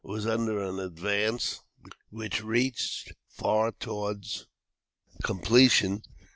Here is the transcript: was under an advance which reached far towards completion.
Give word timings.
was 0.03 0.25
under 0.25 0.59
an 0.63 0.79
advance 0.79 1.61
which 2.09 2.43
reached 2.43 3.11
far 3.29 3.71
towards 3.71 4.47
completion. 5.23 6.01